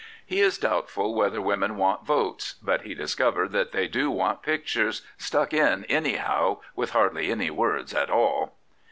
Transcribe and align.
He 0.25 0.39
is 0.41 0.57
doubtful 0.57 1.13
whether 1.13 1.39
women 1.39 1.77
want 1.77 2.03
votes; 2.07 2.55
but 2.59 2.81
he 2.81 2.95
discovered 2.95 3.51
that 3.51 3.71
they 3.71 3.87
do 3.87 4.09
want 4.09 4.41
pictures,' 4.41 5.03
stuck 5.19 5.53
in 5.53 5.85
anyhow, 5.85 6.57
with 6.75 6.89
hardly 6.93 7.29
any 7.29 7.51
words 7.51 7.93
at 7.93 8.09
all. 8.09 8.57